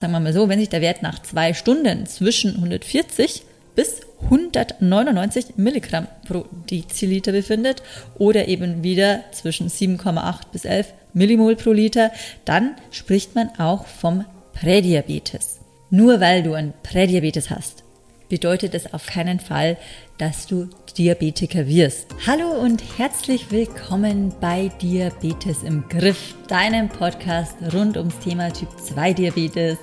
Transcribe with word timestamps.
sagen 0.00 0.14
wir 0.14 0.20
mal 0.20 0.32
so, 0.32 0.48
wenn 0.48 0.58
sich 0.58 0.70
der 0.70 0.80
Wert 0.80 1.02
nach 1.02 1.20
zwei 1.20 1.52
Stunden 1.52 2.06
zwischen 2.06 2.54
140 2.54 3.42
bis 3.74 4.00
199 4.22 5.56
Milligramm 5.56 6.08
pro 6.26 6.46
Deziliter 6.70 7.32
befindet 7.32 7.82
oder 8.18 8.48
eben 8.48 8.82
wieder 8.82 9.24
zwischen 9.32 9.68
7,8 9.68 10.52
bis 10.52 10.64
11 10.64 10.94
Millimol 11.12 11.54
pro 11.54 11.72
Liter, 11.72 12.12
dann 12.46 12.76
spricht 12.90 13.34
man 13.34 13.50
auch 13.58 13.86
vom 13.86 14.24
Prädiabetes. 14.54 15.60
Nur 15.90 16.18
weil 16.20 16.42
du 16.42 16.54
ein 16.54 16.72
Prädiabetes 16.82 17.50
hast, 17.50 17.84
bedeutet 18.30 18.74
es 18.74 18.94
auf 18.94 19.04
keinen 19.04 19.38
Fall, 19.38 19.76
dass 20.16 20.46
du 20.46 20.70
Diabetiker 20.94 21.66
wirst. 21.66 22.06
Hallo 22.26 22.50
und 22.52 22.82
herzlich 22.98 23.50
willkommen 23.50 24.32
bei 24.40 24.70
Diabetes 24.80 25.62
im 25.62 25.88
Griff, 25.88 26.34
deinem 26.48 26.88
Podcast 26.88 27.54
rund 27.72 27.96
ums 27.96 28.18
Thema 28.18 28.52
Typ 28.52 28.68
2 28.78 29.12
Diabetes. 29.12 29.78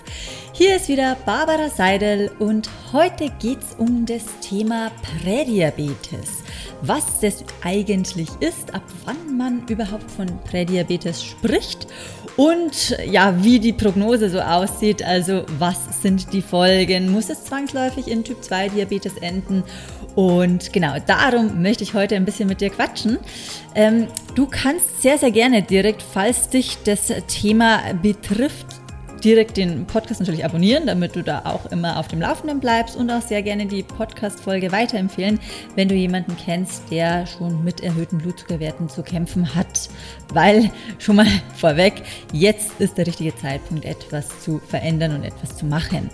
Hier 0.54 0.76
ist 0.76 0.88
wieder 0.88 1.16
Barbara 1.26 1.70
Seidel 1.70 2.32
und 2.40 2.70
heute 2.92 3.32
geht 3.40 3.60
es 3.60 3.76
um 3.76 4.06
das 4.06 4.24
Thema 4.42 4.92
Prädiabetes. 5.22 6.44
Was 6.82 7.20
das 7.22 7.44
eigentlich 7.64 8.30
ist, 8.40 8.74
ab 8.74 8.84
wann 9.06 9.38
man 9.38 9.68
überhaupt 9.68 10.10
von 10.10 10.28
Prädiabetes 10.44 11.24
spricht 11.24 11.88
und 12.38 12.98
ja, 13.06 13.44
wie 13.44 13.60
die 13.60 13.74
Prognose 13.74 14.30
so 14.30 14.40
aussieht, 14.40 15.04
also 15.04 15.44
was 15.58 16.02
sind 16.02 16.32
die 16.32 16.42
Folgen, 16.42 17.12
muss 17.12 17.30
es 17.30 17.44
zwangsläufig 17.44 18.08
in 18.08 18.24
Typ 18.24 18.44
2 18.44 18.70
Diabetes 18.70 19.18
enden 19.18 19.64
und 20.16 20.72
genau 20.72 20.96
darum 21.06 21.62
möchte 21.62 21.84
ich 21.84 21.94
heute 21.94 22.16
ein 22.16 22.26
bisschen 22.26 22.48
mit 22.48 22.62
dir 22.62 22.70
quatschen. 22.70 23.20
Ähm, 23.76 24.08
du 24.36 24.48
kannst 24.48 25.02
sehr, 25.02 25.18
sehr 25.18 25.32
gerne 25.32 25.62
direkt, 25.62 26.02
falls 26.02 26.50
dich 26.50 26.78
das 26.86 27.12
Thema 27.28 27.82
betrifft, 28.02 28.66
direkt 29.24 29.58
den 29.58 29.86
Podcast 29.86 30.20
natürlich 30.20 30.46
abonnieren, 30.46 30.88
damit 30.88 31.16
du 31.16 31.24
da 31.24 31.42
auch 31.46 31.66
immer 31.72 32.00
auf 32.00 32.08
dem 32.08 32.22
Laufenden 32.22 32.60
bleibst 32.60 32.96
und 32.96 33.10
auch 33.10 33.22
sehr 33.22 33.42
gerne 33.42 33.66
die 33.66 33.84
Podcast-Folge 33.84 34.72
weiterempfehlen, 34.72 35.40
wenn 35.76 35.88
du 35.88 35.96
jemanden 35.96 36.36
kennst, 36.38 36.92
der 36.92 37.26
schon 37.26 37.64
mit 37.64 37.82
erhöhten 37.82 38.18
Blutzuckerwerten 38.20 38.90
zu 38.90 39.04
kämpfen 39.04 39.56
hat. 39.56 39.90
Weil, 40.34 40.72
schon 41.00 41.18
mal 41.18 41.28
vorweg, 41.56 42.04
jetzt 42.34 42.80
ist 42.80 42.98
der 42.98 43.08
richtige 43.08 43.36
Zeitpunkt, 43.36 43.86
etwas 43.86 44.42
zu 44.42 44.60
verändern 44.60 45.16
und 45.16 45.24
etwas 45.24 45.58
zu 45.58 45.66
machen. 45.66 46.10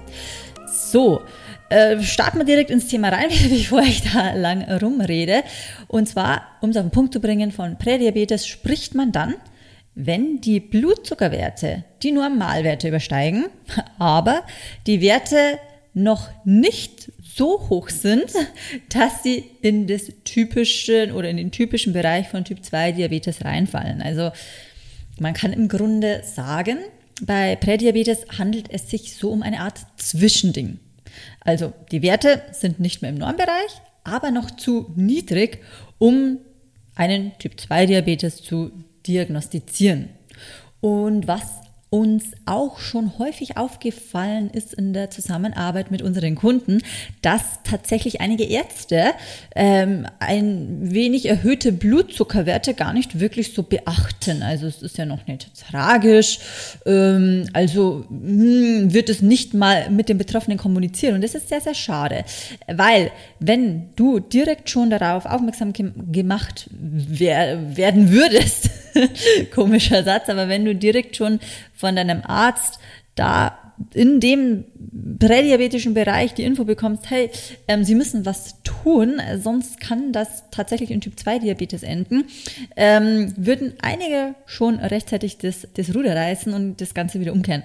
So, 0.68 1.22
äh, 1.70 2.02
starten 2.02 2.38
wir 2.38 2.46
direkt 2.46 2.70
ins 2.70 2.88
Thema 2.88 3.10
rein, 3.10 3.30
bevor 3.50 3.82
ich 3.82 4.02
da 4.12 4.34
lang 4.34 4.64
rumrede. 4.64 5.44
Und 5.88 6.08
zwar, 6.08 6.44
um 6.62 6.70
es 6.70 6.78
auf 6.78 6.84
den 6.84 6.92
Punkt 6.92 7.14
zu 7.14 7.20
bringen, 7.20 7.52
von 7.52 7.78
Prädiabetes 7.78 8.46
spricht 8.46 8.96
man 8.96 9.12
dann, 9.12 9.36
wenn 9.96 10.42
die 10.42 10.60
Blutzuckerwerte 10.60 11.84
die 12.02 12.12
Normalwerte 12.12 12.88
übersteigen, 12.88 13.46
aber 14.00 14.44
die 14.88 15.02
Werte 15.02 15.60
noch 15.94 16.30
nicht 16.44 17.12
so 17.24 17.70
hoch 17.70 17.90
sind, 17.90 18.26
dass 18.90 19.24
sie 19.24 19.44
in 19.62 19.88
das 19.88 20.12
typischen 20.24 21.12
oder 21.12 21.30
in 21.30 21.38
den 21.38 21.52
typischen 21.52 21.94
Bereich 21.94 22.28
von 22.28 22.46
Typ 22.46 22.64
2 22.64 22.94
Diabetes 22.94 23.46
reinfallen. 23.46 24.02
Also 24.02 24.32
man 25.20 25.34
kann 25.34 25.54
im 25.54 25.68
Grunde 25.68 26.24
sagen, 26.24 26.80
bei 27.22 27.56
Prädiabetes 27.56 28.26
handelt 28.38 28.72
es 28.72 28.90
sich 28.90 29.14
so 29.14 29.30
um 29.30 29.44
eine 29.44 29.60
Art 29.60 29.80
Zwischending. 29.98 30.80
Also 31.42 31.74
die 31.92 32.02
Werte 32.02 32.42
sind 32.52 32.80
nicht 32.80 33.02
mehr 33.02 33.12
im 33.12 33.18
Normbereich, 33.18 33.72
aber 34.04 34.32
noch 34.32 34.50
zu 34.52 34.92
niedrig, 34.96 35.60
um 36.00 36.40
einen 36.96 37.38
Typ 37.38 37.60
2 37.60 37.86
Diabetes 37.86 38.42
zu 38.42 38.72
diagnostizieren. 39.06 40.10
Und 40.82 41.28
was 41.28 41.64
uns 41.94 42.32
auch 42.48 42.80
schon 42.80 43.20
häufig 43.20 43.56
aufgefallen 43.56 44.50
ist 44.50 44.74
in 44.74 44.94
der 44.94 45.12
Zusammenarbeit 45.12 45.92
mit 45.92 46.02
unseren 46.02 46.34
Kunden, 46.34 46.82
dass 47.22 47.44
tatsächlich 47.64 48.20
einige 48.20 48.46
Ärzte 48.46 49.12
ähm, 49.56 50.08
ein 50.18 50.92
wenig 50.92 51.28
erhöhte 51.28 51.72
Blutzuckerwerte 51.72 52.74
gar 52.74 52.94
nicht 52.94 53.20
wirklich 53.20 53.54
so 53.54 53.62
beachten. 53.62 54.42
Also 54.42 54.66
es 54.66 54.82
ist 54.82 54.98
ja 54.98 55.06
noch 55.06 55.28
nicht 55.28 55.52
tragisch. 55.70 56.40
Ähm, 56.88 57.48
also 57.54 58.06
hm, 58.10 58.92
wird 58.92 59.10
es 59.10 59.22
nicht 59.22 59.54
mal 59.54 59.92
mit 59.92 60.10
den 60.10 60.18
Betroffenen 60.18 60.58
kommunizieren. 60.58 61.14
Und 61.14 61.24
das 61.24 61.36
ist 61.36 61.50
sehr, 61.50 61.62
sehr 61.62 61.76
schade. 61.76 62.26
Weil 62.66 63.12
wenn 63.40 63.90
du 63.96 64.20
direkt 64.20 64.68
schon 64.72 64.90
darauf 64.90 65.28
aufmerksam 65.28 65.74
gemacht 66.12 66.72
wer 66.72 67.78
werden 67.78 68.12
würdest, 68.12 68.72
komischer 69.54 70.04
Satz, 70.04 70.30
aber 70.30 70.50
wenn 70.50 70.66
du 70.66 70.76
direkt 70.76 71.16
schon 71.16 71.40
von 71.76 71.96
deinem 71.96 72.22
Arzt 72.26 72.80
da 73.16 73.58
in 73.94 74.20
dem 74.20 74.66
prädiabetischen 75.20 75.94
Bereich 75.94 76.34
die 76.34 76.44
Info 76.44 76.64
bekommst, 76.64 77.10
hey, 77.10 77.30
ähm, 77.68 77.84
sie 77.84 77.96
müssen 77.96 78.26
was 78.26 78.62
tun, 78.64 79.22
sonst 79.38 79.80
kann 79.80 80.12
das 80.12 80.44
tatsächlich 80.52 80.92
in 80.92 81.02
Typ 81.02 81.20
2 81.20 81.40
Diabetes 81.40 81.84
enden, 81.84 82.26
ähm, 82.76 83.34
würden 83.36 83.74
einige 83.82 84.36
schon 84.46 84.80
rechtzeitig 84.80 85.38
das, 85.38 85.68
das 85.76 85.96
Ruder 85.96 86.16
reißen 86.16 86.54
und 86.54 86.82
das 86.82 86.94
Ganze 86.94 87.20
wieder 87.20 87.34
umkehren. 87.34 87.64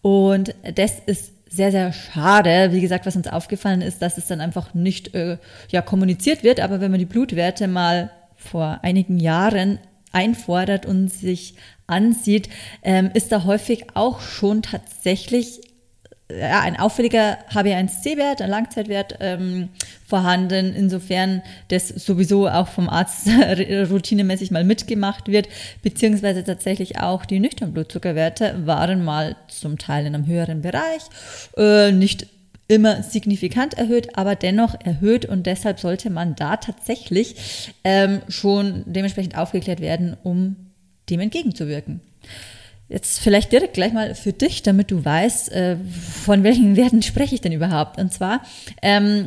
Und 0.00 0.54
das 0.74 1.00
ist 1.06 1.32
sehr, 1.50 1.70
sehr 1.70 1.92
schade. 1.92 2.68
Wie 2.72 2.80
gesagt, 2.80 3.06
was 3.06 3.16
uns 3.16 3.26
aufgefallen 3.26 3.80
ist, 3.80 4.02
dass 4.02 4.18
es 4.18 4.26
dann 4.26 4.40
einfach 4.40 4.74
nicht 4.74 5.14
äh, 5.14 5.38
ja, 5.70 5.82
kommuniziert 5.82 6.44
wird, 6.44 6.60
aber 6.60 6.80
wenn 6.80 6.90
man 6.90 7.00
die 7.00 7.06
Blutwerte 7.06 7.68
mal 7.68 8.10
vor 8.36 8.80
einigen 8.82 9.18
Jahren 9.18 9.78
einfordert 10.12 10.86
und 10.86 11.08
sich 11.08 11.54
ansieht, 11.86 12.48
ähm, 12.82 13.10
ist 13.14 13.32
da 13.32 13.44
häufig 13.44 13.86
auch 13.94 14.20
schon 14.20 14.62
tatsächlich 14.62 15.60
ja, 16.30 16.60
ein 16.60 16.78
auffälliger 16.78 17.38
HB1C-Wert, 17.50 18.42
ein 18.42 18.50
Langzeitwert 18.50 19.16
ähm, 19.20 19.70
vorhanden, 20.06 20.74
insofern 20.74 21.42
das 21.68 21.88
sowieso 21.88 22.48
auch 22.48 22.68
vom 22.68 22.88
Arzt 22.88 23.28
routinemäßig 23.90 24.50
mal 24.50 24.64
mitgemacht 24.64 25.28
wird, 25.28 25.48
beziehungsweise 25.82 26.44
tatsächlich 26.44 27.00
auch 27.00 27.24
die 27.24 27.40
nüchternen 27.40 27.72
Blutzuckerwerte 27.72 28.66
waren 28.66 29.04
mal 29.04 29.36
zum 29.48 29.78
Teil 29.78 30.06
in 30.06 30.14
einem 30.14 30.26
höheren 30.26 30.60
Bereich, 30.60 31.02
äh, 31.56 31.92
nicht 31.92 32.26
immer 32.68 33.02
signifikant 33.02 33.74
erhöht, 33.74 34.16
aber 34.16 34.36
dennoch 34.36 34.78
erhöht 34.80 35.24
und 35.24 35.46
deshalb 35.46 35.80
sollte 35.80 36.10
man 36.10 36.36
da 36.36 36.58
tatsächlich 36.58 37.72
ähm, 37.82 38.20
schon 38.28 38.84
dementsprechend 38.86 39.36
aufgeklärt 39.36 39.80
werden, 39.80 40.16
um 40.22 40.56
dem 41.08 41.20
entgegenzuwirken. 41.20 42.00
Jetzt 42.90 43.20
vielleicht 43.20 43.52
direkt 43.52 43.74
gleich 43.74 43.92
mal 43.92 44.14
für 44.14 44.32
dich, 44.32 44.62
damit 44.62 44.90
du 44.90 45.04
weißt, 45.04 45.52
äh, 45.52 45.76
von 46.24 46.42
welchen 46.42 46.76
Werten 46.76 47.02
spreche 47.02 47.34
ich 47.34 47.40
denn 47.40 47.52
überhaupt. 47.52 47.98
Und 47.98 48.12
zwar 48.12 48.42
ähm, 48.82 49.24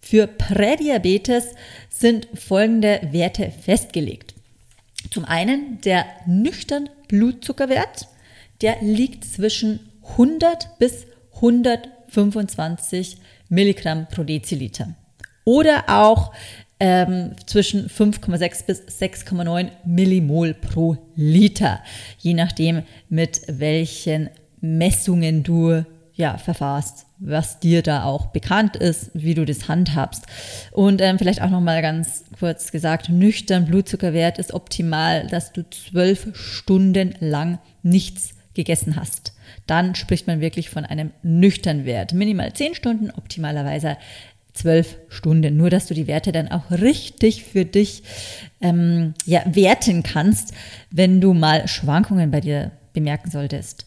für 0.00 0.26
Prädiabetes 0.26 1.54
sind 1.90 2.28
folgende 2.34 3.00
Werte 3.10 3.50
festgelegt. 3.50 4.34
Zum 5.10 5.24
einen 5.24 5.80
der 5.82 6.04
nüchtern 6.26 6.88
Blutzuckerwert, 7.08 8.08
der 8.60 8.76
liegt 8.82 9.24
zwischen 9.24 9.80
100 10.12 10.78
bis 10.78 11.06
100 11.36 11.88
25 12.10 13.16
Milligramm 13.48 14.06
pro 14.08 14.22
Deziliter. 14.22 14.94
Oder 15.44 15.84
auch 15.88 16.32
ähm, 16.78 17.32
zwischen 17.46 17.88
5,6 17.88 18.66
bis 18.66 18.80
6,9 18.88 19.70
Millimol 19.84 20.54
pro 20.54 20.96
Liter, 21.14 21.80
je 22.18 22.34
nachdem, 22.34 22.82
mit 23.08 23.42
welchen 23.46 24.30
Messungen 24.60 25.42
du 25.42 25.84
ja, 26.14 26.36
verfahrst, 26.36 27.06
was 27.18 27.60
dir 27.60 27.82
da 27.82 28.04
auch 28.04 28.26
bekannt 28.26 28.76
ist, 28.76 29.10
wie 29.14 29.34
du 29.34 29.44
das 29.44 29.68
handhabst. 29.68 30.26
Und 30.72 31.00
ähm, 31.00 31.18
vielleicht 31.18 31.40
auch 31.42 31.50
nochmal 31.50 31.82
ganz 31.82 32.24
kurz 32.38 32.72
gesagt, 32.72 33.08
nüchtern 33.08 33.66
Blutzuckerwert 33.66 34.38
ist 34.38 34.52
optimal, 34.52 35.26
dass 35.26 35.52
du 35.52 35.68
zwölf 35.70 36.28
Stunden 36.34 37.14
lang 37.20 37.58
nichts 37.82 38.34
gegessen 38.54 38.96
hast 38.96 39.32
dann 39.66 39.94
spricht 39.94 40.26
man 40.26 40.40
wirklich 40.40 40.70
von 40.70 40.84
einem 40.84 41.12
nüchternen 41.22 41.84
Wert. 41.84 42.12
Minimal 42.12 42.52
10 42.52 42.74
Stunden, 42.74 43.10
optimalerweise 43.10 43.96
12 44.54 44.96
Stunden. 45.08 45.56
Nur, 45.56 45.70
dass 45.70 45.86
du 45.86 45.94
die 45.94 46.06
Werte 46.06 46.32
dann 46.32 46.50
auch 46.50 46.70
richtig 46.70 47.44
für 47.44 47.64
dich 47.64 48.02
ähm, 48.60 49.14
ja, 49.26 49.42
werten 49.46 50.02
kannst, 50.02 50.54
wenn 50.90 51.20
du 51.20 51.34
mal 51.34 51.68
Schwankungen 51.68 52.30
bei 52.30 52.40
dir 52.40 52.72
bemerken 52.92 53.30
solltest. 53.30 53.86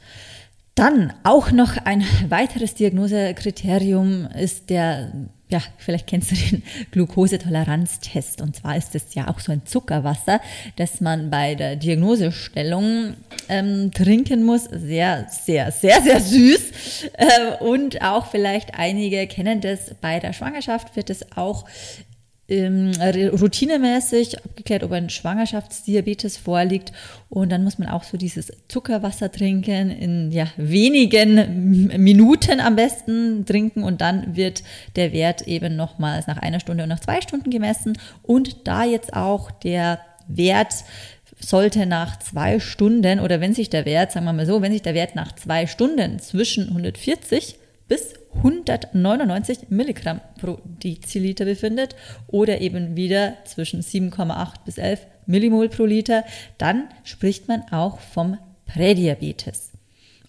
Dann 0.75 1.13
auch 1.23 1.51
noch 1.51 1.77
ein 1.77 2.03
weiteres 2.29 2.73
Diagnosekriterium 2.73 4.27
ist 4.35 4.69
der 4.69 5.11
ja, 5.53 5.61
vielleicht 5.77 6.07
kennst 6.07 6.31
du 6.31 6.35
den 6.35 6.63
Glukosetoleranztest. 6.91 8.41
Und 8.41 8.55
zwar 8.55 8.75
ist 8.75 8.95
es 8.95 9.13
ja 9.13 9.27
auch 9.27 9.39
so 9.39 9.51
ein 9.51 9.65
Zuckerwasser, 9.65 10.41
das 10.77 10.99
man 10.99 11.29
bei 11.29 11.53
der 11.53 11.75
Diagnosestellung 11.75 13.13
ähm, 13.49 13.91
trinken 13.91 14.43
muss. 14.43 14.63
Sehr, 14.63 15.27
sehr, 15.29 15.71
sehr, 15.71 16.01
sehr 16.01 16.19
süß. 16.19 17.09
Äh, 17.13 17.63
und 17.63 18.01
auch 18.01 18.25
vielleicht 18.27 18.73
einige 18.73 19.27
kennen 19.27 19.61
das, 19.61 19.93
bei 20.01 20.19
der 20.19 20.33
Schwangerschaft 20.33 20.95
wird 20.95 21.11
es 21.11 21.37
auch 21.37 21.65
ähm, 22.49 22.91
routinemäßig 22.99 24.43
abgeklärt, 24.43 24.83
ob 24.83 24.91
ein 24.91 25.09
Schwangerschaftsdiabetes 25.09 26.37
vorliegt. 26.37 26.91
Und 27.29 27.51
dann 27.51 27.63
muss 27.63 27.79
man 27.79 27.87
auch 27.87 28.03
so 28.03 28.17
dieses 28.17 28.51
Zuckerwasser 28.67 29.31
trinken, 29.31 29.89
in 29.89 30.31
ja, 30.31 30.47
wenigen 30.57 31.87
Minuten 32.03 32.59
am 32.59 32.75
besten 32.75 33.45
trinken. 33.45 33.83
Und 33.83 34.01
dann 34.01 34.35
wird 34.35 34.63
der 34.95 35.13
Wert 35.13 35.47
eben 35.47 35.75
nochmals 35.75 36.27
nach 36.27 36.37
einer 36.37 36.59
Stunde 36.59 36.83
und 36.83 36.89
nach 36.89 36.99
zwei 36.99 37.21
Stunden 37.21 37.49
gemessen. 37.49 37.97
Und 38.21 38.67
da 38.67 38.83
jetzt 38.83 39.13
auch 39.13 39.49
der 39.51 39.99
Wert 40.27 40.73
sollte 41.39 41.85
nach 41.85 42.19
zwei 42.19 42.59
Stunden 42.59 43.19
oder 43.19 43.41
wenn 43.41 43.53
sich 43.53 43.69
der 43.69 43.85
Wert, 43.85 44.11
sagen 44.11 44.25
wir 44.25 44.33
mal 44.33 44.45
so, 44.45 44.61
wenn 44.61 44.71
sich 44.71 44.81
der 44.81 44.93
Wert 44.93 45.15
nach 45.15 45.33
zwei 45.33 45.67
Stunden 45.67 46.19
zwischen 46.19 46.69
140 46.69 47.55
bis 47.87 48.13
199 48.35 49.69
Milligramm 49.69 50.21
pro 50.39 50.57
Deziliter 50.83 51.45
befindet 51.45 51.95
oder 52.27 52.61
eben 52.61 52.95
wieder 52.95 53.37
zwischen 53.45 53.81
7,8 53.81 54.53
bis 54.65 54.77
11 54.77 55.05
Millimol 55.25 55.69
pro 55.69 55.85
Liter, 55.85 56.23
dann 56.57 56.89
spricht 57.03 57.47
man 57.47 57.63
auch 57.71 57.99
vom 57.99 58.37
Prädiabetes. 58.65 59.71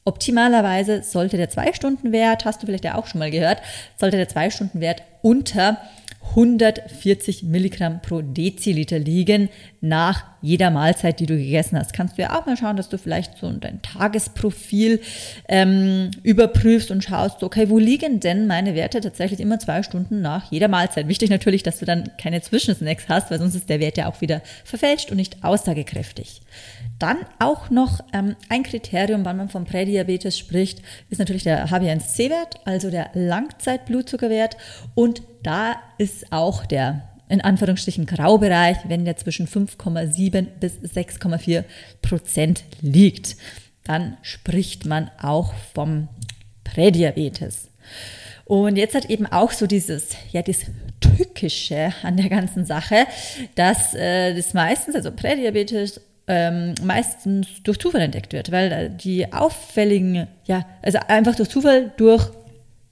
Optimalerweise 0.04 1.02
sollte 1.02 1.38
der 1.38 1.50
2-Stunden-Wert, 1.50 2.44
hast 2.44 2.62
du 2.62 2.66
vielleicht 2.66 2.84
ja 2.84 2.96
auch 2.96 3.06
schon 3.06 3.20
mal 3.20 3.30
gehört, 3.30 3.62
sollte 3.96 4.18
der 4.18 4.28
2-Stunden-Wert 4.28 5.02
unter 5.22 5.78
140 6.30 7.44
Milligramm 7.44 8.00
pro 8.02 8.20
Deziliter 8.20 8.98
liegen 8.98 9.48
nach 9.80 10.24
jeder 10.40 10.70
Mahlzeit, 10.70 11.20
die 11.20 11.26
du 11.26 11.36
gegessen 11.36 11.78
hast. 11.78 11.92
Kannst 11.92 12.18
du 12.18 12.22
ja 12.22 12.38
auch 12.38 12.44
mal 12.46 12.56
schauen, 12.56 12.76
dass 12.76 12.88
du 12.88 12.98
vielleicht 12.98 13.38
so 13.38 13.50
dein 13.52 13.82
Tagesprofil 13.82 15.00
ähm, 15.48 16.10
überprüfst 16.22 16.90
und 16.90 17.04
schaust, 17.04 17.42
okay, 17.42 17.68
wo 17.70 17.78
liegen 17.78 18.20
denn 18.20 18.46
meine 18.46 18.74
Werte 18.74 19.00
tatsächlich 19.00 19.40
immer 19.40 19.58
zwei 19.58 19.82
Stunden 19.82 20.22
nach 20.22 20.50
jeder 20.50 20.68
Mahlzeit? 20.68 21.08
Wichtig 21.08 21.30
natürlich, 21.30 21.62
dass 21.62 21.78
du 21.78 21.84
dann 21.84 22.10
keine 22.20 22.42
Zwischensnacks 22.42 23.04
hast, 23.08 23.30
weil 23.30 23.38
sonst 23.38 23.54
ist 23.54 23.68
der 23.68 23.80
Wert 23.80 23.96
ja 23.96 24.08
auch 24.08 24.20
wieder 24.20 24.42
verfälscht 24.64 25.10
und 25.10 25.18
nicht 25.18 25.44
aussagekräftig. 25.44 26.40
Dann 26.98 27.18
auch 27.38 27.70
noch 27.70 28.00
ähm, 28.12 28.34
ein 28.48 28.62
Kriterium, 28.64 29.24
wann 29.24 29.36
man 29.36 29.48
vom 29.48 29.64
Prädiabetes 29.64 30.38
spricht, 30.38 30.82
ist 31.10 31.18
natürlich 31.18 31.44
der 31.44 31.68
HbA1c-Wert, 31.68 32.60
also 32.64 32.90
der 32.90 33.10
Langzeitblutzuckerwert. 33.14 34.56
Und 34.94 35.22
da 35.44 35.76
ist 35.98 36.32
auch 36.32 36.66
der 36.66 37.08
in 37.28 37.40
Anführungsstrichen 37.40 38.06
Graubereich, 38.06 38.76
wenn 38.86 39.04
der 39.04 39.16
zwischen 39.16 39.48
5,7 39.48 40.46
bis 40.60 40.78
6,4 40.78 41.64
Prozent 42.02 42.64
liegt. 42.80 43.36
Dann 43.84 44.16
spricht 44.22 44.84
man 44.84 45.10
auch 45.20 45.54
vom 45.74 46.08
Prädiabetes. 46.64 47.68
Und 48.44 48.76
jetzt 48.76 48.94
hat 48.94 49.06
eben 49.06 49.26
auch 49.26 49.52
so 49.52 49.66
dieses, 49.66 50.10
ja, 50.32 50.42
das 50.42 50.66
Tückische 51.00 51.92
an 52.02 52.16
der 52.16 52.28
ganzen 52.28 52.66
Sache, 52.66 53.06
dass 53.54 53.94
äh, 53.94 54.34
das 54.34 54.52
meistens, 54.54 54.94
also 54.94 55.10
Prädiabetes, 55.10 56.00
ähm, 56.26 56.74
meistens 56.82 57.48
durch 57.62 57.78
Zufall 57.78 58.02
entdeckt 58.02 58.32
wird, 58.32 58.50
weil 58.50 58.90
die 58.90 59.32
auffälligen, 59.32 60.26
ja, 60.44 60.66
also 60.82 60.98
einfach 61.08 61.36
durch 61.36 61.48
Zufall 61.48 61.92
durch 61.96 62.30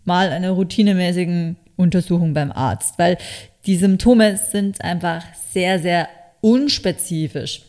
mal 0.05 0.31
eine 0.31 0.51
routinemäßigen 0.51 1.57
Untersuchung 1.77 2.35
beim 2.35 2.53
Arzt, 2.53 2.99
weil 2.99 3.19
die 3.67 3.77
Symptome 3.77 4.37
sind 4.37 4.83
einfach 4.83 5.25
sehr, 5.53 5.79
sehr 5.79 6.09
unspezifisch. 6.41 7.63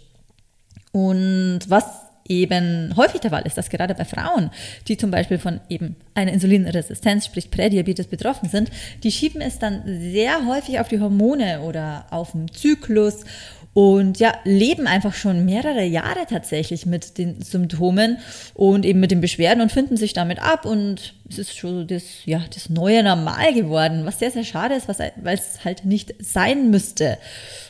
Und 0.91 1.61
was 1.67 1.85
eben 2.27 2.95
häufig 2.95 3.21
der 3.21 3.31
Fall 3.31 3.45
ist, 3.45 3.57
dass 3.57 3.69
gerade 3.69 3.95
bei 3.95 4.05
Frauen, 4.05 4.49
die 4.87 4.97
zum 4.97 5.11
Beispiel 5.11 5.37
von 5.37 5.59
eben 5.69 5.95
einer 6.13 6.31
Insulinresistenz, 6.31 7.25
sprich 7.25 7.51
Prädiabetes 7.51 8.07
betroffen 8.07 8.49
sind, 8.49 8.69
die 9.03 9.11
schieben 9.11 9.41
es 9.41 9.59
dann 9.59 9.83
sehr 9.85 10.45
häufig 10.47 10.79
auf 10.79 10.87
die 10.87 10.99
Hormone 10.99 11.61
oder 11.61 12.05
auf 12.11 12.31
den 12.31 12.51
Zyklus 12.51 13.25
und 13.73 14.19
ja, 14.19 14.33
leben 14.43 14.85
einfach 14.85 15.13
schon 15.13 15.45
mehrere 15.45 15.83
Jahre 15.83 16.25
tatsächlich 16.29 16.85
mit 16.85 17.17
den 17.17 17.41
Symptomen 17.41 18.19
und 18.53 18.85
eben 18.85 18.99
mit 18.99 19.09
den 19.09 19.21
Beschwerden 19.21 19.61
und 19.61 19.71
finden 19.71 19.97
sich 19.97 20.13
damit 20.13 20.39
ab 20.39 20.65
und 20.65 21.15
es 21.27 21.39
ist 21.39 21.57
schon 21.57 21.87
das, 21.87 22.03
ja, 22.25 22.41
das 22.53 22.69
neue 22.69 23.01
Normal 23.03 23.53
geworden, 23.53 24.05
was 24.05 24.19
sehr, 24.19 24.29
sehr 24.29 24.43
schade 24.43 24.75
ist, 24.75 24.87
weil 24.87 25.35
es 25.35 25.65
halt 25.65 25.85
nicht 25.85 26.13
sein 26.19 26.69
müsste. 26.69 27.17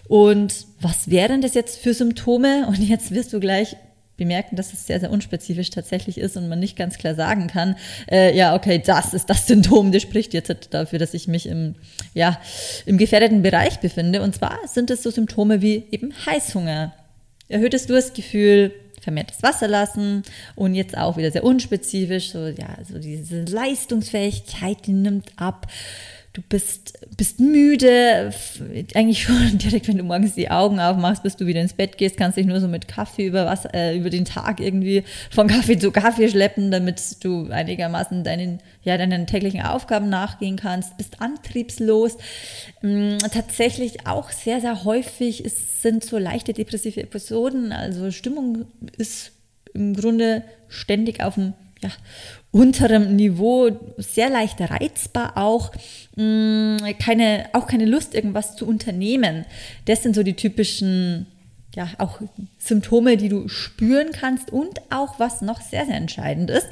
Und 0.10 0.68
was 0.82 1.10
wären 1.10 1.42
das 1.42 1.54
jetzt 1.54 1.80
für 1.80 1.94
Symptome? 1.94 2.68
Und 2.68 2.80
jetzt 2.80 3.12
wirst 3.12 3.32
du 3.32 3.40
gleich 3.40 3.78
bemerken, 4.24 4.56
dass 4.56 4.72
es 4.72 4.88
sehr, 4.88 5.00
sehr 5.00 5.12
unspezifisch 5.12 5.70
tatsächlich 5.70 6.18
ist 6.18 6.38
und 6.38 6.48
man 6.48 6.60
nicht 6.60 6.78
ganz 6.78 6.98
klar 6.98 7.14
sagen 7.14 7.48
kann, 7.48 7.76
äh, 8.10 8.36
ja, 8.36 8.56
okay, 8.56 8.82
das 8.84 9.14
ist 9.14 9.30
das 9.30 9.48
Symptom, 9.48 9.92
das 9.92 10.02
spricht 10.02 10.34
jetzt 10.34 10.54
dafür, 10.70 10.98
dass 10.98 11.14
ich 11.14 11.28
mich 11.28 11.46
im, 11.46 11.76
ja, 12.14 12.40
im 12.86 12.98
gefährdeten 12.98 13.42
Bereich 13.42 13.80
befinde. 13.80 14.22
Und 14.22 14.36
zwar 14.36 14.58
sind 14.66 14.90
es 14.92 15.04
so 15.04 15.12
Symptome 15.12 15.62
wie 15.62 15.84
eben 15.92 16.14
Heißhunger, 16.26 16.94
erhöhtes 17.50 17.86
Durstgefühl, 17.86 18.72
vermehrtes 19.02 19.44
Wasser 19.44 19.68
lassen 19.68 20.24
und 20.56 20.74
jetzt 20.74 20.98
auch 20.98 21.18
wieder 21.18 21.30
sehr 21.30 21.44
unspezifisch, 21.44 22.32
so, 22.32 22.48
ja, 22.48 22.78
so 22.90 23.00
diese 23.00 23.44
Leistungsfähigkeit, 23.44 24.78
die 24.88 24.94
nimmt 24.94 25.34
ab 25.36 25.68
du 26.34 26.42
bist, 26.42 26.98
bist 27.16 27.40
müde, 27.40 28.34
eigentlich 28.96 29.24
schon 29.24 29.58
direkt, 29.60 29.88
wenn 29.88 29.98
du 29.98 30.04
morgens 30.04 30.34
die 30.34 30.50
Augen 30.50 30.80
aufmachst, 30.80 31.22
bis 31.22 31.36
du 31.36 31.46
wieder 31.46 31.62
ins 31.62 31.74
Bett 31.74 31.98
gehst, 31.98 32.18
kannst 32.18 32.38
dich 32.38 32.48
nur 32.48 32.60
so 32.60 32.68
mit 32.68 32.88
Kaffee 32.88 33.28
über, 33.28 33.46
was, 33.46 33.66
äh, 33.66 33.96
über 33.96 34.10
den 34.10 34.26
Tag 34.26 34.60
irgendwie 34.60 35.04
von 35.30 35.48
Kaffee 35.48 35.78
zu 35.78 35.92
Kaffee 35.92 36.30
schleppen, 36.30 36.72
damit 36.72 37.24
du 37.24 37.50
einigermaßen 37.50 38.24
deinen, 38.24 38.60
ja, 38.82 38.98
deinen 38.98 39.28
täglichen 39.28 39.62
Aufgaben 39.62 40.10
nachgehen 40.10 40.56
kannst, 40.56 40.98
bist 40.98 41.22
antriebslos. 41.22 42.18
Ähm, 42.82 43.20
tatsächlich 43.20 44.08
auch 44.08 44.32
sehr, 44.32 44.60
sehr 44.60 44.84
häufig 44.84 45.46
ist, 45.46 45.84
sind 45.84 46.04
so 46.04 46.18
leichte 46.18 46.54
depressive 46.54 47.02
Episoden, 47.02 47.72
also 47.72 48.10
Stimmung 48.10 48.66
ist 48.98 49.34
im 49.74 49.96
Grunde 49.96 50.44
ständig 50.68 51.24
auf 51.24 51.36
dem 51.36 51.54
ja, 51.84 51.90
unterem 52.52 53.16
Niveau, 53.16 53.72
sehr 53.98 54.30
leicht 54.30 54.62
reizbar 54.62 55.38
auch, 55.38 55.72
mh, 56.16 56.78
mm, 56.82 56.98
keine, 57.00 57.46
auch 57.54 57.68
keine 57.68 57.86
Lust, 57.86 58.16
irgendwas 58.16 58.56
zu 58.56 58.68
unternehmen. 58.68 59.46
Das 59.86 60.04
sind 60.04 60.16
so 60.16 60.24
die 60.24 60.36
typischen, 60.36 61.26
ja, 61.76 61.90
auch 61.98 62.22
Symptome, 62.60 63.18
die 63.18 63.30
du 63.30 63.48
spüren 63.48 64.12
kannst 64.14 64.52
und 64.52 64.80
auch, 64.92 65.20
was 65.20 65.42
noch 65.42 65.62
sehr, 65.62 65.86
sehr 65.86 65.96
entscheidend 65.96 66.52
ist, 66.52 66.68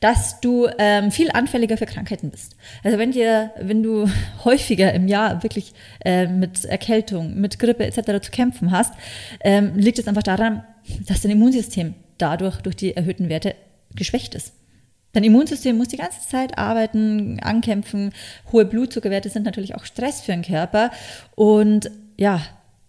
dass 0.00 0.40
du 0.40 0.68
ähm, 0.78 1.10
viel 1.10 1.30
anfälliger 1.32 1.76
für 1.76 1.86
Krankheiten 1.86 2.30
bist. 2.30 2.56
Also 2.82 2.96
wenn 2.98 3.10
dir, 3.10 3.50
wenn 3.60 3.82
du 3.82 4.08
häufiger 4.44 4.94
im 4.94 5.08
Jahr 5.08 5.42
wirklich 5.42 5.72
äh, 6.04 6.26
mit 6.26 6.64
Erkältung, 6.64 7.34
mit 7.40 7.58
Grippe 7.58 7.84
etc. 7.84 8.24
zu 8.24 8.30
kämpfen 8.30 8.70
hast, 8.70 8.94
ähm, 9.40 9.72
liegt 9.76 9.98
es 9.98 10.08
einfach 10.08 10.22
daran, 10.22 10.64
dass 11.06 11.22
dein 11.22 11.32
Immunsystem 11.32 11.94
dadurch 12.18 12.58
durch 12.58 12.76
die 12.76 12.96
erhöhten 12.96 13.28
Werte 13.28 13.56
geschwächt 13.94 14.34
ist. 14.34 14.52
Dein 15.12 15.24
Immunsystem 15.24 15.76
muss 15.76 15.88
die 15.88 15.96
ganze 15.96 16.26
Zeit 16.28 16.58
arbeiten, 16.58 17.38
ankämpfen. 17.40 18.12
Hohe 18.50 18.64
Blutzuckerwerte 18.64 19.30
sind 19.30 19.44
natürlich 19.44 19.76
auch 19.76 19.84
Stress 19.84 20.22
für 20.22 20.32
den 20.32 20.42
Körper. 20.42 20.90
Und 21.36 21.90
ja, 22.16 22.42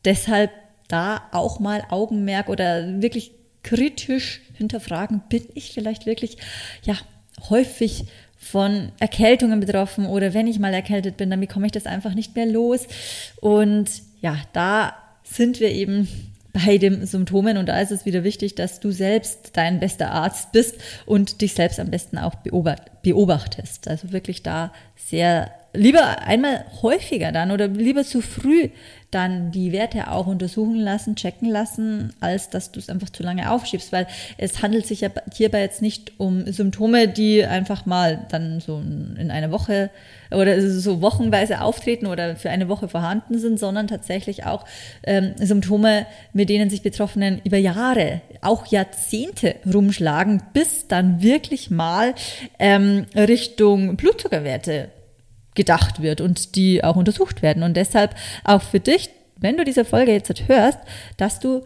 deshalb 0.06 0.52
da 0.88 1.22
auch 1.32 1.60
mal 1.60 1.84
Augenmerk 1.90 2.50
oder 2.50 3.02
wirklich 3.02 3.32
kritisch 3.64 4.42
hinterfragen, 4.54 5.22
bin 5.30 5.44
ich 5.54 5.72
vielleicht 5.72 6.06
wirklich 6.06 6.38
ja 6.84 6.96
häufig 7.50 8.06
von 8.38 8.92
Erkältungen 9.00 9.60
betroffen 9.60 10.06
oder 10.06 10.34
wenn 10.34 10.48
ich 10.48 10.60
mal 10.60 10.74
erkältet 10.74 11.18
bin, 11.18 11.30
dann 11.30 11.40
bekomme 11.40 11.66
ich 11.66 11.72
das 11.72 11.86
einfach 11.86 12.14
nicht 12.14 12.36
mehr 12.36 12.46
los. 12.46 12.88
Und 13.42 13.90
ja, 14.22 14.38
da 14.54 14.94
sind 15.24 15.60
wir 15.60 15.72
eben 15.72 16.08
bei 16.56 16.78
den 16.78 17.06
Symptomen. 17.06 17.58
Und 17.58 17.68
da 17.68 17.80
ist 17.80 17.92
es 17.92 18.06
wieder 18.06 18.24
wichtig, 18.24 18.56
dass 18.56 18.80
du 18.80 18.92
selbst 18.92 19.52
dein 19.54 19.80
bester 19.80 20.12
Arzt 20.12 20.52
bist 20.54 20.76
und 21.06 21.42
dich 21.42 21.54
selbst 21.54 21.80
am 21.80 21.92
besten 21.92 22.18
auch 22.18 22.36
beobachtest. 23.04 23.88
Also 23.88 24.12
wirklich 24.14 24.42
da 24.42 24.72
sehr 24.96 25.52
lieber 25.76 26.22
einmal 26.24 26.66
häufiger 26.82 27.32
dann 27.32 27.52
oder 27.52 27.68
lieber 27.68 28.04
zu 28.04 28.22
früh 28.22 28.70
dann 29.16 29.52
die 29.52 29.72
Werte 29.72 30.12
auch 30.12 30.28
untersuchen 30.28 30.76
lassen, 30.76 31.16
checken 31.16 31.50
lassen, 31.50 32.14
als 32.20 32.50
dass 32.50 32.74
du 32.74 32.80
es 32.80 32.90
einfach 32.90 33.10
zu 33.10 33.24
lange 33.24 33.50
aufschiebst, 33.50 33.94
weil 33.94 34.08
es 34.38 34.62
handelt 34.62 34.86
sich 34.86 35.02
ja 35.02 35.10
hierbei 35.34 35.62
jetzt 35.62 35.82
nicht 35.82 36.12
um 36.18 36.46
Symptome, 36.52 37.08
die 37.08 37.46
einfach 37.46 37.86
mal 37.86 38.26
dann 38.30 38.60
so 38.60 38.78
in 38.78 39.32
einer 39.32 39.52
Woche 39.52 39.90
oder 40.32 40.60
so 40.62 41.02
wochenweise 41.02 41.62
auftreten 41.62 42.08
oder 42.08 42.36
für 42.36 42.50
eine 42.50 42.68
Woche 42.68 42.90
vorhanden 42.90 43.40
sind, 43.40 43.58
sondern 43.58 43.88
tatsächlich 43.88 44.46
auch 44.46 44.66
ähm, 45.04 45.34
Symptome, 45.38 46.06
mit 46.34 46.50
denen 46.50 46.70
sich 46.70 46.82
Betroffenen 46.82 47.40
über 47.46 47.58
Jahre, 47.58 48.22
auch 48.42 48.66
Jahrzehnte 48.66 49.56
rumschlagen, 49.72 50.44
bis 50.52 50.90
dann 50.90 51.22
wirklich 51.22 51.72
mal 51.72 52.16
ähm, 52.60 53.06
Richtung 53.16 53.96
Blutzuckerwerte 53.96 54.90
gedacht 55.56 56.02
wird 56.02 56.22
und 56.22 56.56
die 56.56 56.84
auch 56.84 56.96
untersucht 56.96 57.42
werden. 57.42 57.64
Und 57.64 57.76
deshalb 57.76 58.16
auch 58.44 58.62
für 58.62 58.80
dich, 58.80 59.10
wenn 59.38 59.58
du 59.58 59.64
diese 59.64 59.86
Folge 59.86 60.12
jetzt 60.12 60.48
hörst, 60.48 60.80
dass 61.18 61.40
du, 61.40 61.64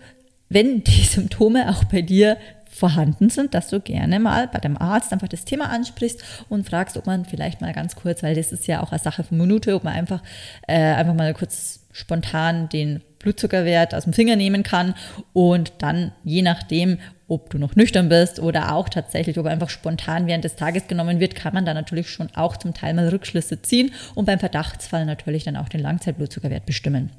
wenn 0.49 0.83
die 0.83 1.03
Symptome 1.03 1.69
auch 1.69 1.83
bei 1.85 2.01
dir 2.01 2.37
vorhanden 2.69 3.29
sind, 3.29 3.53
dass 3.53 3.67
du 3.67 3.81
gerne 3.81 4.19
mal 4.19 4.47
bei 4.47 4.59
dem 4.59 4.77
Arzt 4.77 5.11
einfach 5.11 5.27
das 5.27 5.43
Thema 5.43 5.69
ansprichst 5.69 6.23
und 6.47 6.69
fragst, 6.69 6.95
ob 6.97 7.07
man 7.07 7.25
vielleicht 7.25 7.61
mal 7.61 7.73
ganz 7.73 7.95
kurz, 7.95 8.23
weil 8.23 8.35
das 8.35 8.51
ist 8.51 8.67
ja 8.67 8.81
auch 8.81 8.91
eine 8.91 8.99
Sache 8.99 9.23
von 9.23 9.37
Minute, 9.37 9.75
ob 9.75 9.83
man 9.83 9.93
einfach, 9.93 10.21
äh, 10.67 10.77
einfach 10.77 11.13
mal 11.13 11.33
kurz 11.33 11.81
spontan 11.91 12.69
den 12.69 13.01
Blutzuckerwert 13.19 13.93
aus 13.93 14.05
dem 14.05 14.13
Finger 14.13 14.37
nehmen 14.37 14.63
kann 14.63 14.95
und 15.33 15.73
dann 15.79 16.13
je 16.23 16.41
nachdem, 16.41 16.99
ob 17.29 17.49
du 17.49 17.57
noch 17.57 17.75
nüchtern 17.75 18.09
bist 18.09 18.39
oder 18.39 18.73
auch 18.73 18.89
tatsächlich, 18.89 19.37
ob 19.37 19.45
einfach 19.45 19.69
spontan 19.69 20.27
während 20.27 20.43
des 20.43 20.55
Tages 20.55 20.87
genommen 20.87 21.19
wird, 21.19 21.35
kann 21.35 21.53
man 21.53 21.65
da 21.65 21.73
natürlich 21.73 22.09
schon 22.09 22.29
auch 22.35 22.57
zum 22.57 22.73
Teil 22.73 22.93
mal 22.93 23.07
Rückschlüsse 23.07 23.61
ziehen 23.61 23.91
und 24.15 24.25
beim 24.25 24.39
Verdachtsfall 24.39 25.05
natürlich 25.05 25.43
dann 25.43 25.55
auch 25.55 25.69
den 25.69 25.81
Langzeitblutzuckerwert 25.81 26.65
bestimmen. 26.65 27.11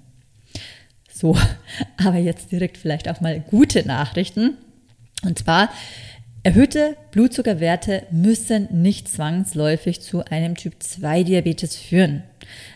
So, 1.12 1.36
aber 1.96 2.18
jetzt 2.18 2.52
direkt 2.52 2.76
vielleicht 2.76 3.08
auch 3.08 3.20
mal 3.20 3.40
gute 3.40 3.86
Nachrichten. 3.86 4.56
Und 5.22 5.38
zwar, 5.38 5.70
erhöhte 6.42 6.96
Blutzuckerwerte 7.12 8.04
müssen 8.10 8.68
nicht 8.82 9.08
zwangsläufig 9.08 10.00
zu 10.00 10.24
einem 10.24 10.56
Typ 10.56 10.82
2 10.82 11.24
Diabetes 11.24 11.76
führen. 11.76 12.22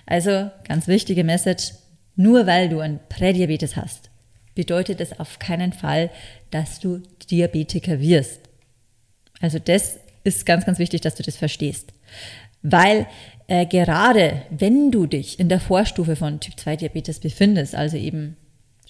Also 0.07 0.50
ganz 0.69 0.87
wichtige 0.87 1.25
Message, 1.25 1.73
nur 2.17 2.47
weil 2.47 2.69
du 2.69 2.81
ein 2.81 3.00
Prädiabetes 3.09 3.76
hast, 3.76 4.11
bedeutet 4.55 5.01
es 5.01 5.19
auf 5.19 5.39
keinen 5.39 5.73
Fall, 5.73 6.11
dass 6.51 6.81
du 6.81 7.03
Diabetiker 7.31 8.01
wirst. 8.01 8.41
Also 9.41 9.59
das 9.59 9.99
ist 10.23 10.47
ganz, 10.47 10.65
ganz 10.65 10.79
wichtig, 10.79 11.01
dass 11.01 11.15
du 11.15 11.23
das 11.23 11.37
verstehst. 11.37 11.93
Weil 12.63 13.07
äh, 13.47 13.67
gerade 13.67 14.43
wenn 14.51 14.91
du 14.91 15.07
dich 15.07 15.39
in 15.39 15.49
der 15.49 15.61
Vorstufe 15.61 16.17
von 16.17 16.41
Typ 16.41 16.59
2 16.59 16.77
Diabetes 16.77 17.21
befindest, 17.21 17.75
also 17.75 17.97
eben 17.97 18.37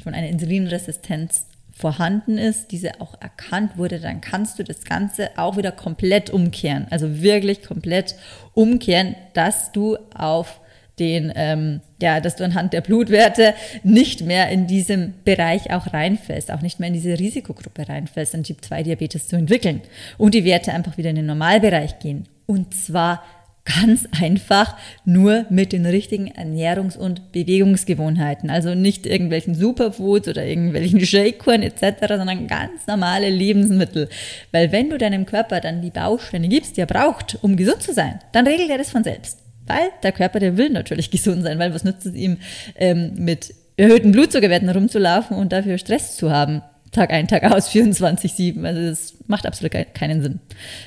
schon 0.00 0.14
eine 0.14 0.28
Insulinresistenz 0.28 1.46
vorhanden 1.72 2.38
ist, 2.38 2.70
diese 2.70 3.00
auch 3.00 3.20
erkannt 3.20 3.76
wurde, 3.76 3.98
dann 3.98 4.20
kannst 4.20 4.58
du 4.58 4.62
das 4.62 4.84
Ganze 4.84 5.30
auch 5.36 5.56
wieder 5.56 5.72
komplett 5.72 6.30
umkehren. 6.30 6.86
Also 6.90 7.20
wirklich 7.20 7.64
komplett 7.64 8.14
umkehren, 8.52 9.16
dass 9.32 9.72
du 9.72 9.96
auf 10.14 10.60
den, 10.98 11.32
ähm, 11.34 11.80
ja, 12.00 12.20
dass 12.20 12.36
du 12.36 12.44
anhand 12.44 12.72
der 12.72 12.80
Blutwerte 12.80 13.54
nicht 13.82 14.20
mehr 14.22 14.48
in 14.50 14.66
diesem 14.66 15.14
Bereich 15.24 15.72
auch 15.72 15.92
reinfällst, 15.92 16.52
auch 16.52 16.62
nicht 16.62 16.78
mehr 16.78 16.88
in 16.88 16.94
diese 16.94 17.18
Risikogruppe 17.18 17.88
reinfällst, 17.88 18.34
einen 18.34 18.44
Typ-2-Diabetes 18.44 19.28
zu 19.28 19.36
entwickeln 19.36 19.80
und 20.18 20.34
die 20.34 20.44
Werte 20.44 20.72
einfach 20.72 20.96
wieder 20.96 21.10
in 21.10 21.16
den 21.16 21.26
Normalbereich 21.26 21.98
gehen. 21.98 22.28
Und 22.46 22.74
zwar 22.74 23.22
ganz 23.64 24.06
einfach 24.20 24.76
nur 25.04 25.46
mit 25.48 25.72
den 25.72 25.86
richtigen 25.86 26.30
Ernährungs- 26.30 26.98
und 26.98 27.32
Bewegungsgewohnheiten. 27.32 28.50
Also 28.50 28.74
nicht 28.74 29.06
irgendwelchen 29.06 29.54
Superfoods 29.54 30.28
oder 30.28 30.44
irgendwelchen 30.44 31.00
Shakekuren 31.06 31.62
etc., 31.62 32.06
sondern 32.08 32.46
ganz 32.46 32.86
normale 32.86 33.30
Lebensmittel. 33.30 34.08
Weil 34.52 34.70
wenn 34.70 34.90
du 34.90 34.98
deinem 34.98 35.24
Körper 35.24 35.60
dann 35.60 35.80
die 35.80 35.90
Bausteine 35.90 36.48
gibst, 36.48 36.76
die 36.76 36.82
er 36.82 36.86
braucht, 36.86 37.38
um 37.42 37.56
gesund 37.56 37.82
zu 37.82 37.94
sein, 37.94 38.18
dann 38.32 38.46
regelt 38.46 38.70
er 38.70 38.78
das 38.78 38.90
von 38.90 39.02
selbst. 39.02 39.43
Weil 39.66 39.90
der 40.02 40.12
Körper, 40.12 40.40
der 40.40 40.56
will 40.56 40.70
natürlich 40.70 41.10
gesund 41.12 41.42
sein, 41.42 41.58
weil 41.58 41.74
was 41.74 41.84
nützt 41.84 42.06
es 42.06 42.14
ihm, 42.14 42.38
ähm, 42.76 43.12
mit 43.16 43.54
erhöhten 43.76 44.12
Blutzuckerwerten 44.12 44.68
rumzulaufen 44.68 45.36
und 45.36 45.52
dafür 45.52 45.78
Stress 45.78 46.16
zu 46.16 46.30
haben? 46.30 46.62
Tag 46.92 47.10
ein, 47.12 47.26
Tag 47.26 47.44
aus, 47.44 47.70
24-7. 47.74 48.64
Also 48.64 48.80
das 48.80 49.14
macht 49.26 49.46
absolut 49.46 49.72
keinen 49.94 50.22
Sinn. 50.22 50.40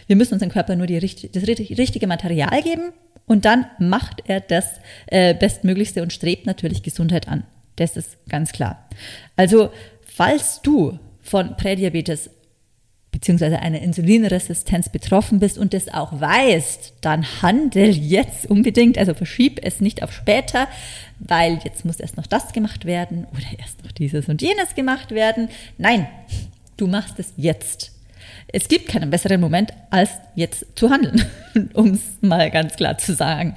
Wir 0.08 0.16
müssen 0.16 0.34
unserem 0.34 0.52
Körper 0.52 0.76
nur 0.76 0.88
die, 0.88 1.00
das 1.00 1.48
richtige 1.48 2.08
Material 2.08 2.62
geben 2.62 2.94
und 3.26 3.46
dann 3.46 3.66
macht 3.78 4.24
er 4.26 4.40
das 4.40 4.80
äh, 5.08 5.34
Bestmöglichste 5.34 6.02
und 6.02 6.14
strebt 6.14 6.46
natürlich 6.46 6.82
Gesundheit 6.82 7.28
an. 7.28 7.44
Das 7.76 7.98
ist 7.98 8.18
ganz 8.30 8.54
klar. 8.54 8.88
Also, 9.36 9.70
falls 10.06 10.62
du 10.62 10.98
von 11.22 11.58
Prädiabetes 11.58 12.30
beziehungsweise 13.18 13.58
einer 13.58 13.82
Insulinresistenz 13.82 14.90
betroffen 14.90 15.40
bist 15.40 15.58
und 15.58 15.74
das 15.74 15.92
auch 15.92 16.22
weißt, 16.22 16.94
dann 17.02 17.26
handel 17.42 17.90
jetzt 17.90 18.46
unbedingt, 18.46 18.96
also 19.00 19.16
verschieb 19.16 19.60
es 19.64 19.82
nicht 19.82 20.04
auf 20.04 20.14
später, 20.14 20.68
weil 21.18 21.60
jetzt 21.64 21.84
muss 21.84 22.00
erst 22.00 22.16
noch 22.16 22.28
das 22.28 22.54
gemacht 22.54 22.86
werden 22.86 23.26
oder 23.32 23.60
erst 23.60 23.84
noch 23.84 23.92
dieses 23.92 24.30
und 24.30 24.44
jenes 24.44 24.76
gemacht 24.76 25.10
werden. 25.10 25.50
Nein, 25.80 26.08
du 26.78 26.86
machst 26.86 27.18
es 27.18 27.34
jetzt. 27.38 27.92
Es 28.50 28.68
gibt 28.68 28.88
keinen 28.88 29.10
besseren 29.10 29.42
Moment, 29.42 29.74
als 29.90 30.12
jetzt 30.36 30.68
zu 30.76 30.92
handeln, 30.92 31.26
um 31.74 31.96
es 31.96 32.02
mal 32.22 32.52
ganz 32.52 32.76
klar 32.76 33.00
zu 33.00 33.16
sagen. 33.16 33.56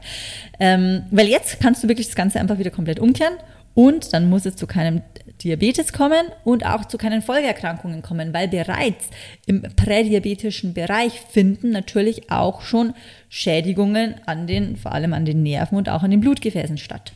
Ähm, 0.58 1.02
weil 1.10 1.28
jetzt 1.28 1.60
kannst 1.60 1.84
du 1.84 1.88
wirklich 1.88 2.06
das 2.06 2.16
Ganze 2.16 2.40
einfach 2.40 2.58
wieder 2.58 2.70
komplett 2.70 2.98
umkehren 2.98 3.34
und 3.74 4.12
dann 4.12 4.28
muss 4.28 4.46
es 4.46 4.56
zu 4.56 4.66
keinem 4.66 5.02
Diabetes 5.42 5.92
kommen 5.92 6.26
und 6.44 6.66
auch 6.66 6.84
zu 6.84 6.98
keinen 6.98 7.22
Folgeerkrankungen 7.22 8.02
kommen, 8.02 8.34
weil 8.34 8.48
bereits 8.48 9.08
im 9.46 9.62
prädiabetischen 9.62 10.74
Bereich 10.74 11.20
finden 11.20 11.70
natürlich 11.70 12.30
auch 12.30 12.62
schon 12.62 12.94
Schädigungen 13.28 14.16
an 14.26 14.46
den, 14.46 14.76
vor 14.76 14.92
allem 14.92 15.14
an 15.14 15.24
den 15.24 15.42
Nerven 15.42 15.76
und 15.76 15.88
auch 15.88 16.02
an 16.02 16.10
den 16.10 16.20
Blutgefäßen 16.20 16.78
statt. 16.78 17.12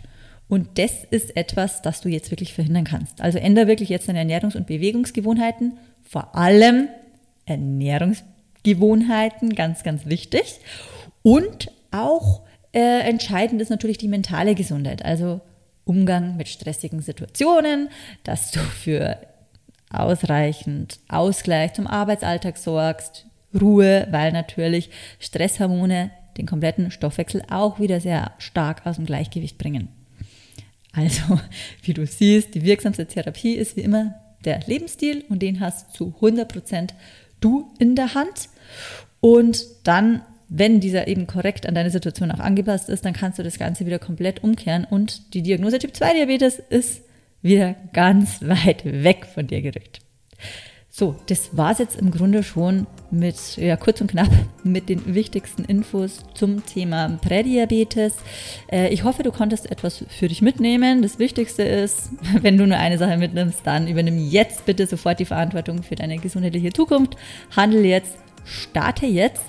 Und 0.48 0.78
das 0.78 1.04
ist 1.04 1.36
etwas, 1.36 1.82
das 1.82 2.00
du 2.00 2.08
jetzt 2.08 2.30
wirklich 2.30 2.54
verhindern 2.54 2.84
kannst. 2.84 3.20
Also 3.20 3.38
ändere 3.38 3.66
wirklich 3.66 3.88
jetzt 3.88 4.08
deine 4.08 4.24
Ernährungs- 4.24 4.56
und 4.56 4.66
Bewegungsgewohnheiten, 4.66 5.78
vor 6.02 6.36
allem 6.36 6.88
Ernährungsgewohnheiten, 7.46 9.54
ganz, 9.54 9.82
ganz 9.82 10.06
wichtig. 10.06 10.60
Und 11.22 11.70
auch 11.90 12.42
äh, 12.72 13.00
entscheidend 13.00 13.62
ist 13.62 13.70
natürlich 13.70 13.98
die 13.98 14.08
mentale 14.08 14.54
Gesundheit. 14.54 15.04
Also 15.04 15.40
Umgang 15.84 16.36
mit 16.36 16.48
stressigen 16.48 17.02
Situationen, 17.02 17.88
dass 18.22 18.50
du 18.50 18.60
für 18.60 19.18
ausreichend 19.90 20.98
Ausgleich 21.08 21.74
zum 21.74 21.86
Arbeitsalltag 21.86 22.56
sorgst, 22.58 23.26
Ruhe, 23.58 24.08
weil 24.10 24.32
natürlich 24.32 24.90
Stresshormone 25.20 26.10
den 26.36 26.46
kompletten 26.46 26.90
Stoffwechsel 26.90 27.42
auch 27.48 27.78
wieder 27.78 28.00
sehr 28.00 28.32
stark 28.38 28.84
aus 28.86 28.96
dem 28.96 29.06
Gleichgewicht 29.06 29.58
bringen. 29.58 29.88
Also, 30.92 31.40
wie 31.82 31.94
du 31.94 32.06
siehst, 32.06 32.54
die 32.54 32.64
wirksamste 32.64 33.06
Therapie 33.06 33.54
ist 33.54 33.76
wie 33.76 33.82
immer 33.82 34.14
der 34.44 34.60
Lebensstil 34.66 35.24
und 35.28 35.42
den 35.42 35.60
hast 35.60 35.94
zu 35.94 36.14
100% 36.20 36.90
du 37.40 37.72
in 37.78 37.96
der 37.96 38.14
Hand. 38.14 38.48
Und 39.20 39.64
dann 39.84 40.22
wenn 40.48 40.80
dieser 40.80 41.08
eben 41.08 41.26
korrekt 41.26 41.66
an 41.66 41.74
deine 41.74 41.90
Situation 41.90 42.30
auch 42.30 42.40
angepasst 42.40 42.88
ist, 42.88 43.04
dann 43.04 43.12
kannst 43.12 43.38
du 43.38 43.42
das 43.42 43.58
Ganze 43.58 43.86
wieder 43.86 43.98
komplett 43.98 44.42
umkehren 44.42 44.86
und 44.88 45.34
die 45.34 45.42
Diagnose 45.42 45.78
Typ 45.78 45.94
2 45.94 46.14
Diabetes 46.14 46.58
ist 46.58 47.02
wieder 47.42 47.74
ganz 47.92 48.40
weit 48.42 48.84
weg 48.84 49.26
von 49.26 49.46
dir 49.46 49.62
gerückt. 49.62 50.00
So, 50.96 51.16
das 51.26 51.56
war 51.56 51.72
es 51.72 51.78
jetzt 51.78 51.96
im 51.96 52.12
Grunde 52.12 52.44
schon 52.44 52.86
mit, 53.10 53.56
ja, 53.56 53.76
kurz 53.76 54.00
und 54.00 54.12
knapp 54.12 54.30
mit 54.62 54.88
den 54.88 55.12
wichtigsten 55.12 55.64
Infos 55.64 56.20
zum 56.34 56.64
Thema 56.66 57.18
Prädiabetes. 57.20 58.14
Äh, 58.70 58.90
ich 58.90 59.02
hoffe, 59.02 59.24
du 59.24 59.32
konntest 59.32 59.68
etwas 59.68 60.04
für 60.08 60.28
dich 60.28 60.40
mitnehmen. 60.40 61.02
Das 61.02 61.18
Wichtigste 61.18 61.64
ist, 61.64 62.10
wenn 62.42 62.56
du 62.56 62.64
nur 62.64 62.76
eine 62.76 62.96
Sache 62.96 63.16
mitnimmst, 63.16 63.62
dann 63.64 63.88
übernimm 63.88 64.18
jetzt 64.18 64.66
bitte 64.66 64.86
sofort 64.86 65.18
die 65.18 65.24
Verantwortung 65.24 65.82
für 65.82 65.96
deine 65.96 66.18
gesundheitliche 66.18 66.72
Zukunft. 66.72 67.16
Handel 67.56 67.84
jetzt, 67.84 68.14
starte 68.44 69.06
jetzt 69.06 69.42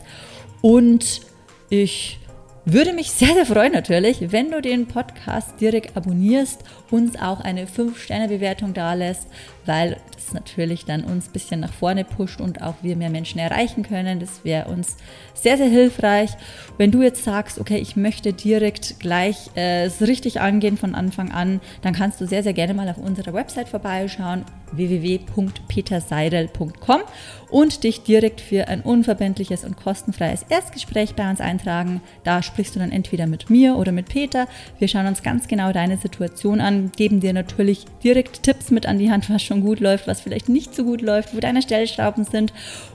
und 0.65 1.21
ich 1.69 2.17
würde 2.65 2.91
mich 2.91 3.11
sehr, 3.11 3.35
sehr 3.35 3.45
freuen 3.45 3.71
natürlich, 3.71 4.31
wenn 4.31 4.49
du 4.49 4.63
den 4.63 4.87
Podcast 4.87 5.61
direkt 5.61 5.95
abonnierst, 5.95 6.63
uns 6.89 7.21
auch 7.21 7.41
eine 7.41 7.67
5-Sterne-Bewertung 7.67 8.73
dalässt, 8.73 9.27
weil 9.65 9.97
das 10.13 10.33
natürlich 10.33 10.85
dann 10.85 11.03
uns 11.03 11.27
ein 11.27 11.31
bisschen 11.31 11.59
nach 11.59 11.73
vorne 11.73 12.03
pusht 12.03 12.41
und 12.41 12.61
auch 12.61 12.75
wir 12.81 12.95
mehr 12.95 13.09
Menschen 13.09 13.39
erreichen 13.39 13.83
können. 13.83 14.19
Das 14.19 14.43
wäre 14.43 14.67
uns 14.67 14.97
sehr, 15.33 15.57
sehr 15.57 15.69
hilfreich. 15.69 16.31
Wenn 16.77 16.91
du 16.91 17.01
jetzt 17.01 17.23
sagst, 17.23 17.59
okay, 17.59 17.77
ich 17.77 17.95
möchte 17.95 18.33
direkt 18.33 18.99
gleich 18.99 19.49
äh, 19.55 19.85
es 19.85 20.01
richtig 20.01 20.41
angehen 20.41 20.77
von 20.77 20.95
Anfang 20.95 21.31
an, 21.31 21.61
dann 21.81 21.93
kannst 21.93 22.19
du 22.21 22.27
sehr, 22.27 22.43
sehr 22.43 22.53
gerne 22.53 22.73
mal 22.73 22.89
auf 22.89 22.97
unserer 22.97 23.33
Website 23.33 23.69
vorbeischauen 23.69 24.45
www.peterseidel.com 24.71 27.01
und 27.49 27.83
dich 27.83 28.03
direkt 28.03 28.41
für 28.41 28.67
ein 28.67 28.81
unverbindliches 28.81 29.63
und 29.63 29.77
kostenfreies 29.77 30.43
Erstgespräch 30.49 31.15
bei 31.15 31.29
uns 31.29 31.39
eintragen. 31.39 32.01
Da 32.23 32.43
sprichst 32.43 32.75
du 32.75 32.79
dann 32.79 32.91
entweder 32.91 33.27
mit 33.27 33.49
mir 33.49 33.77
oder 33.77 33.91
mit 33.91 34.09
Peter. 34.09 34.47
Wir 34.79 34.87
schauen 34.87 35.07
uns 35.07 35.23
ganz 35.23 35.47
genau 35.47 35.71
deine 35.71 35.97
Situation 35.97 36.61
an, 36.61 36.91
geben 36.95 37.19
dir 37.19 37.33
natürlich 37.33 37.85
direkt 38.03 38.43
Tipps 38.43 38.69
mit 38.71 38.85
an 38.85 38.99
die 38.99 39.11
Hand, 39.11 39.29
was 39.29 39.43
schon 39.55 39.61
gut 39.63 39.79
läuft, 39.79 40.07
was 40.07 40.21
vielleicht 40.21 40.49
nicht 40.49 40.75
so 40.75 40.83
gut 40.83 41.01
läuft, 41.01 41.35
wo 41.35 41.39
deine 41.39 41.61
Stellschrauben 41.61 42.25
sind 42.25 42.53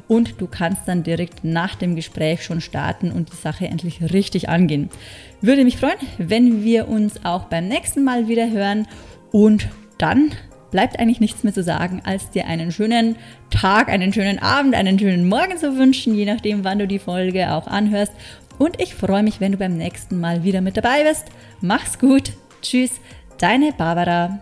und 0.09 0.41
du 0.41 0.47
kannst 0.47 0.83
dann 0.87 1.03
direkt 1.03 1.43
nach 1.43 1.75
dem 1.75 1.97
Gespräch 1.97 2.45
schon 2.45 2.61
starten 2.61 3.11
und 3.11 3.33
die 3.33 3.37
Sache 3.37 3.67
endlich 3.67 4.13
richtig 4.13 4.49
angehen. 4.49 4.91
Würde 5.41 5.65
mich 5.65 5.79
freuen, 5.79 5.97
wenn 6.19 6.63
wir 6.63 6.89
uns 6.89 7.25
auch 7.25 7.45
beim 7.45 7.69
nächsten 7.69 8.05
Mal 8.05 8.29
wieder 8.29 8.51
hören 8.51 8.87
und 9.33 9.69
dann 9.99 10.33
bleibt 10.71 10.99
eigentlich 10.99 11.21
nichts 11.21 11.43
mehr 11.43 11.55
zu 11.55 11.63
sagen, 11.63 12.03
als 12.05 12.31
dir 12.31 12.47
einen 12.47 12.71
schönen 12.71 13.17
Tag, 13.49 13.89
einen 13.89 14.13
schönen 14.13 14.39
Abend, 14.39 14.75
einen 14.75 14.99
schönen 14.99 15.29
Morgen 15.29 15.57
zu 15.57 15.77
wünschen, 15.77 16.15
je 16.15 16.27
nachdem, 16.27 16.63
wann 16.63 16.79
du 16.79 16.87
die 16.87 17.01
Folge 17.01 17.53
auch 17.53 17.67
anhörst. 17.67 18.13
Und 18.59 18.81
ich 18.81 18.95
freue 18.95 19.23
mich, 19.23 19.41
wenn 19.41 19.53
du 19.53 19.59
beim 19.59 19.77
nächsten 19.77 20.21
Mal 20.21 20.45
wieder 20.45 20.61
mit 20.61 20.77
dabei 20.77 21.05
bist. 21.05 21.25
Mach's 21.61 21.99
gut. 21.99 22.33
Tschüss, 22.63 23.01
deine 23.39 23.73
Barbara. 23.73 24.41